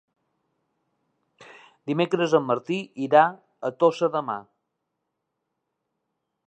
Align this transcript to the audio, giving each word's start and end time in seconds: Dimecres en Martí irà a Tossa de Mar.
Dimecres 1.91 2.33
en 2.39 2.47
Martí 2.47 2.79
irà 3.09 3.25
a 3.69 3.73
Tossa 3.85 4.11
de 4.17 4.27
Mar. 4.33 4.43